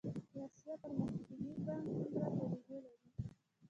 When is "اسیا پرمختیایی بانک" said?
0.43-1.85